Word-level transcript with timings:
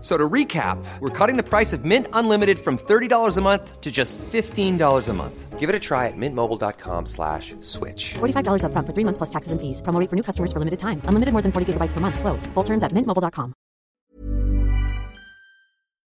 So 0.00 0.16
to 0.16 0.28
recap, 0.28 0.82
we're 1.00 1.10
cutting 1.18 1.36
the 1.36 1.42
price 1.42 1.72
of 1.72 1.84
Mint 1.84 2.06
Unlimited 2.12 2.58
from 2.58 2.78
$30 2.78 3.36
a 3.36 3.40
month 3.40 3.80
to 3.80 3.90
just 3.90 4.18
$15 4.18 5.08
a 5.08 5.12
month. 5.12 5.58
Give 5.60 5.68
it 5.68 5.74
a 5.74 5.78
try 5.78 6.06
at 6.06 6.16
mintmobile.com 6.16 7.06
slash 7.06 7.54
switch. 7.60 8.14
$45 8.14 8.64
upfront 8.64 8.86
for 8.86 8.94
three 8.94 9.04
months 9.04 9.18
plus 9.18 9.30
taxes 9.30 9.52
and 9.52 9.60
fees. 9.60 9.82
Promo 9.82 10.00
rate 10.00 10.08
for 10.08 10.16
new 10.16 10.22
customers 10.22 10.52
for 10.52 10.58
limited 10.58 10.78
time. 10.78 11.02
Unlimited 11.04 11.32
more 11.32 11.42
than 11.42 11.52
40 11.52 11.72
gigabytes 11.72 11.92
per 11.92 12.00
month. 12.00 12.18
Slows. 12.18 12.48
Full 12.54 12.64
terms 12.64 12.82
at 12.82 12.92
mintmobile.com. 12.92 13.52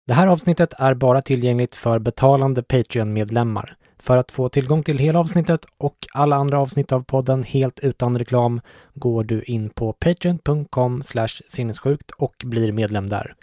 Det 0.06 0.14
här 0.14 0.26
avsnittet 0.26 0.72
är 0.78 0.94
bara 0.94 1.22
tillgängligt 1.22 1.74
för 1.74 1.98
betalande 1.98 2.62
Patreon-medlemmar. 2.62 3.76
För 3.98 4.16
att 4.16 4.32
få 4.32 4.48
tillgång 4.48 4.82
till 4.82 4.98
hela 4.98 5.18
avsnittet 5.18 5.66
och 5.78 5.96
alla 6.14 6.36
andra 6.36 6.58
avsnitt 6.58 6.92
av 6.92 7.04
podden 7.04 7.42
helt 7.42 7.80
utan 7.80 8.18
reklam 8.18 8.60
går 8.94 9.24
du 9.24 9.42
in 9.42 9.70
på 9.70 9.92
patreon.com 9.92 11.02
sinnessjukt 11.48 12.10
och 12.10 12.34
blir 12.44 12.72
medlem 12.72 13.08
där. 13.08 13.34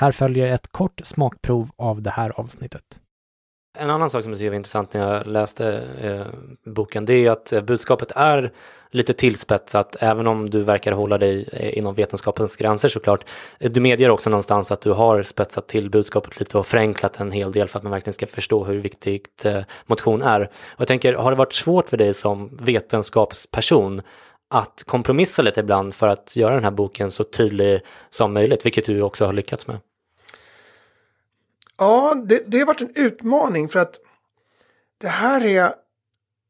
Här 0.00 0.12
följer 0.12 0.54
ett 0.54 0.72
kort 0.72 1.00
smakprov 1.04 1.70
av 1.76 2.02
det 2.02 2.10
här 2.10 2.32
avsnittet. 2.40 2.82
En 3.78 3.90
annan 3.90 4.10
sak 4.10 4.22
som 4.22 4.32
jag 4.32 4.38
tycker 4.38 4.50
var 4.50 4.56
intressant 4.56 4.94
när 4.94 5.14
jag 5.14 5.26
läste 5.26 5.82
eh, 6.02 6.26
boken, 6.72 7.04
det 7.04 7.14
är 7.14 7.30
att 7.30 7.52
eh, 7.52 7.60
budskapet 7.60 8.12
är 8.16 8.52
lite 8.90 9.12
tillspetsat, 9.12 9.96
även 10.00 10.26
om 10.26 10.50
du 10.50 10.62
verkar 10.62 10.92
hålla 10.92 11.18
dig 11.18 11.48
eh, 11.52 11.78
inom 11.78 11.94
vetenskapens 11.94 12.56
gränser 12.56 12.88
såklart. 12.88 13.24
Eh, 13.60 13.70
du 13.70 13.80
medger 13.80 14.10
också 14.10 14.30
någonstans 14.30 14.72
att 14.72 14.80
du 14.80 14.90
har 14.90 15.22
spetsat 15.22 15.68
till 15.68 15.90
budskapet 15.90 16.40
lite 16.40 16.58
och 16.58 16.66
förenklat 16.66 17.20
en 17.20 17.32
hel 17.32 17.52
del 17.52 17.68
för 17.68 17.78
att 17.78 17.82
man 17.82 17.92
verkligen 17.92 18.14
ska 18.14 18.26
förstå 18.26 18.64
hur 18.64 18.78
viktigt 18.78 19.44
eh, 19.44 19.62
motion 19.86 20.22
är. 20.22 20.40
Och 20.42 20.80
jag 20.80 20.88
tänker, 20.88 21.14
har 21.14 21.30
det 21.30 21.36
varit 21.36 21.54
svårt 21.54 21.88
för 21.88 21.96
dig 21.96 22.14
som 22.14 22.56
vetenskapsperson 22.60 24.02
att 24.50 24.84
kompromissa 24.86 25.42
lite 25.42 25.60
ibland 25.60 25.94
för 25.94 26.08
att 26.08 26.36
göra 26.36 26.54
den 26.54 26.64
här 26.64 26.70
boken 26.70 27.10
så 27.10 27.24
tydlig 27.24 27.80
som 28.10 28.34
möjligt, 28.34 28.66
vilket 28.66 28.86
du 28.86 29.02
också 29.02 29.26
har 29.26 29.32
lyckats 29.32 29.66
med? 29.66 29.78
Ja, 31.78 32.14
det, 32.24 32.42
det 32.46 32.58
har 32.58 32.66
varit 32.66 32.80
en 32.80 32.92
utmaning 32.94 33.68
för 33.68 33.78
att 33.78 34.00
det 34.98 35.08
här 35.08 35.44
är... 35.44 35.72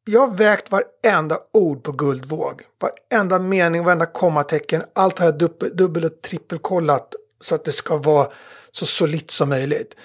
Jag 0.04 0.20
har 0.20 0.36
vägt 0.36 0.70
varenda 0.70 1.38
ord 1.52 1.82
på 1.82 1.92
guldvåg. 1.92 2.62
Varenda 2.80 3.38
mening, 3.38 3.84
varenda 3.84 4.06
kommatecken. 4.06 4.82
Allt 4.92 5.18
har 5.18 5.26
jag 5.26 5.38
dubbel, 5.38 5.76
dubbel 5.76 6.04
och 6.04 6.22
trippelkollat 6.22 7.14
så 7.40 7.54
att 7.54 7.64
det 7.64 7.72
ska 7.72 7.96
vara 7.96 8.28
så 8.70 8.86
solitt 8.86 9.30
som 9.30 9.48
möjligt. 9.48 9.96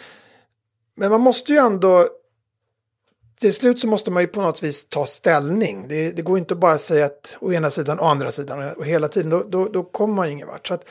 Men 0.96 1.12
man 1.12 1.22
måste 1.22 1.52
ju 1.52 1.58
ändå... 1.58 2.08
Till 3.40 3.54
slut 3.54 3.80
så 3.80 3.88
måste 3.88 4.12
man 4.12 4.24
ju 4.24 4.28
på 4.28 4.42
något 4.42 4.64
vis 4.64 4.86
ta 4.86 5.06
ställning. 5.06 5.88
Det, 5.88 6.12
det 6.12 6.22
går 6.22 6.38
inte 6.38 6.56
bara 6.56 6.74
att 6.74 6.82
säga 6.82 7.06
att 7.06 7.38
å 7.42 7.54
ena 7.54 7.70
sidan 7.70 8.00
och 8.00 8.10
andra 8.10 8.32
sidan 8.32 8.74
och 8.74 8.86
hela 8.86 9.08
tiden. 9.08 9.30
Då, 9.30 9.44
då, 9.48 9.66
då 9.68 9.84
kommer 9.84 10.14
man 10.14 10.28
ju 10.28 10.34
ingen 10.34 10.48
vart. 10.48 10.68
Så 10.68 10.74
att, 10.74 10.86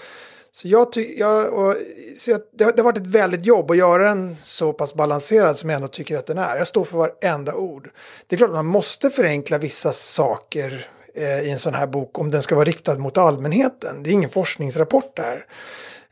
så 0.53 0.69
jag 0.69 0.93
ty- 0.93 1.19
jag, 1.19 1.53
och, 1.53 1.75
så 2.17 2.31
jag, 2.31 2.41
det, 2.57 2.65
har, 2.65 2.73
det 2.73 2.83
har 2.83 2.85
varit 2.85 2.99
ett 2.99 3.07
väldigt 3.07 3.47
jobb 3.47 3.71
att 3.71 3.77
göra 3.77 4.09
den 4.09 4.37
så 4.43 4.73
pass 4.73 4.95
balanserad 4.95 5.57
som 5.59 5.71
jag 5.71 5.77
ändå 5.77 5.89
tycker 5.89 6.17
att 6.17 6.27
den 6.27 6.39
är. 6.39 6.57
Jag 6.57 6.67
står 6.67 6.85
för 6.85 6.99
varenda 6.99 7.55
ord. 7.55 7.91
Det 8.27 8.37
är 8.37 8.39
klart 8.39 8.51
att 8.51 8.57
man 8.57 8.67
måste 8.67 9.11
förenkla 9.11 9.59
vissa 9.59 9.93
saker 9.93 10.87
eh, 11.15 11.41
i 11.41 11.51
en 11.51 11.59
sån 11.59 11.75
här 11.75 11.87
bok 11.87 12.19
om 12.19 12.31
den 12.31 12.43
ska 12.43 12.55
vara 12.55 12.65
riktad 12.65 12.99
mot 12.99 13.19
allmänheten. 13.19 14.03
Det 14.03 14.11
är 14.11 14.13
ingen 14.13 14.31
forskningsrapport 14.31 15.17
där. 15.17 15.47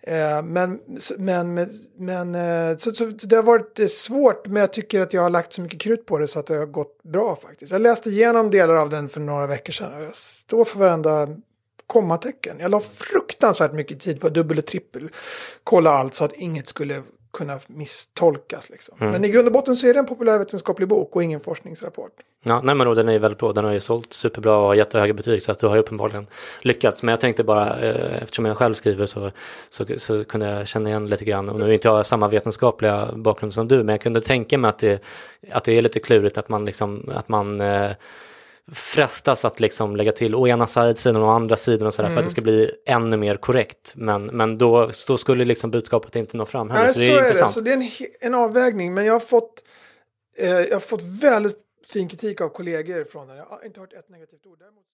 Eh, 0.02 0.42
men 0.42 0.80
men, 1.18 1.68
men 1.96 2.34
eh, 2.34 2.76
så, 2.76 2.92
så, 2.92 3.04
det 3.04 3.36
har 3.36 3.42
varit 3.42 3.78
eh, 3.78 3.86
svårt, 3.86 4.46
men 4.46 4.56
jag 4.56 4.72
tycker 4.72 5.00
att 5.00 5.12
jag 5.12 5.22
har 5.22 5.30
lagt 5.30 5.52
så 5.52 5.62
mycket 5.62 5.80
krut 5.80 6.06
på 6.06 6.18
det 6.18 6.28
så 6.28 6.38
att 6.38 6.46
det 6.46 6.56
har 6.56 6.66
gått 6.66 7.02
bra 7.02 7.36
faktiskt. 7.36 7.72
Jag 7.72 7.82
läste 7.82 8.08
igenom 8.08 8.50
delar 8.50 8.74
av 8.74 8.90
den 8.90 9.08
för 9.08 9.20
några 9.20 9.46
veckor 9.46 9.72
sedan 9.72 9.94
och 9.94 10.02
jag 10.02 10.16
står 10.16 10.64
för 10.64 10.78
varenda 10.78 11.28
kommatecken. 11.90 12.56
Jag 12.60 12.70
la 12.70 12.80
fruktansvärt 12.80 13.72
mycket 13.72 14.00
tid 14.00 14.20
på 14.20 14.28
dubbel 14.28 14.58
och 14.58 14.66
trippel. 14.66 15.08
Kolla 15.64 15.90
allt 15.90 16.14
så 16.14 16.24
att 16.24 16.32
inget 16.32 16.68
skulle 16.68 17.02
kunna 17.32 17.58
misstolkas. 17.66 18.70
Liksom. 18.70 18.96
Mm. 19.00 19.12
Men 19.12 19.24
i 19.24 19.28
grund 19.28 19.46
och 19.46 19.52
botten 19.52 19.76
så 19.76 19.86
är 19.86 19.94
det 19.94 20.00
en 20.00 20.06
populärvetenskaplig 20.06 20.88
bok 20.88 21.16
och 21.16 21.22
ingen 21.22 21.40
forskningsrapport. 21.40 22.12
Ja, 22.42 22.60
nej 22.64 22.74
men 22.74 22.86
då, 22.86 22.94
den 22.94 23.08
är 23.08 23.18
väldigt 23.18 23.38
bra. 23.38 23.52
Den 23.52 23.64
har 23.64 23.72
ju 23.72 23.80
sålt 23.80 24.12
superbra 24.12 24.56
och 24.56 24.76
jättehöga 24.76 25.14
betyg 25.14 25.42
så 25.42 25.52
att 25.52 25.58
du 25.58 25.66
har 25.66 25.74
ju 25.74 25.80
uppenbarligen 25.80 26.26
lyckats. 26.60 27.02
Men 27.02 27.12
jag 27.12 27.20
tänkte 27.20 27.44
bara, 27.44 27.80
eh, 27.80 28.22
eftersom 28.22 28.44
jag 28.44 28.56
själv 28.56 28.74
skriver 28.74 29.06
så, 29.06 29.30
så, 29.68 29.84
så, 29.96 30.24
kunde 30.24 30.46
jag 30.46 30.66
känna 30.66 30.88
igen 30.88 31.06
lite 31.06 31.24
grann. 31.24 31.48
Och 31.48 31.58
nu 31.58 31.64
är 31.64 31.72
inte 31.72 31.88
jag 31.88 32.06
samma 32.06 32.28
vetenskapliga 32.28 33.10
bakgrund 33.14 33.54
som 33.54 33.68
du, 33.68 33.76
men 33.76 33.88
jag 33.88 34.00
kunde 34.00 34.20
tänka 34.20 34.58
mig 34.58 34.68
att 34.68 34.78
det, 34.78 35.02
att 35.52 35.64
det 35.64 35.78
är 35.78 35.82
lite 35.82 36.00
klurigt 36.00 36.38
att 36.38 36.48
man 36.48 36.64
liksom, 36.64 37.12
att 37.14 37.28
man 37.28 37.60
eh, 37.60 37.90
frestas 38.72 39.44
att 39.44 39.60
liksom 39.60 39.96
lägga 39.96 40.12
till 40.12 40.34
å 40.34 40.48
ena 40.48 40.66
sidan 40.66 41.22
och 41.22 41.32
andra 41.32 41.56
sidan 41.56 41.86
och 41.86 41.94
sådär 41.94 42.08
mm. 42.08 42.14
för 42.14 42.20
att 42.20 42.26
det 42.26 42.30
ska 42.30 42.40
bli 42.40 42.70
ännu 42.86 43.16
mer 43.16 43.36
korrekt. 43.36 43.92
Men, 43.96 44.26
men 44.26 44.58
då, 44.58 44.90
då 45.06 45.18
skulle 45.18 45.44
liksom 45.44 45.70
budskapet 45.70 46.16
inte 46.16 46.36
nå 46.36 46.46
fram 46.46 46.70
heller. 46.70 46.84
Nej, 46.84 46.94
så 46.94 47.00
det 47.00 47.06
är, 47.06 47.10
så 47.10 47.18
är 47.18 47.22
intressant. 47.22 47.48
Det. 47.48 47.54
Så 47.54 47.60
det 47.60 47.70
är 47.70 47.76
en, 47.76 47.88
en 48.20 48.34
avvägning. 48.34 48.94
Men 48.94 49.04
jag 49.04 49.12
har 49.12 49.20
fått, 49.20 49.62
eh, 50.36 50.50
jag 50.50 50.76
har 50.76 50.80
fått 50.80 51.02
väldigt 51.02 51.58
fin 51.92 52.08
kritik 52.08 52.40
av 52.40 52.48
kollegor 52.48 53.04
från 53.04 53.28
den. 53.28 53.36
Jag 53.36 53.44
har 53.44 53.64
inte 53.64 53.80
hört 53.80 53.92
ett 53.92 54.08
negativt 54.08 54.46
ord. 54.46 54.58
Däremot... 54.58 54.84